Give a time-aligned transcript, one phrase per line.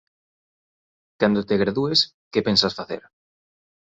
[1.21, 1.99] Cando te gradúes,
[2.31, 3.01] que pensas facer?